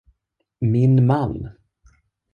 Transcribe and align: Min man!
Min 0.71 0.95
man! 1.05 1.33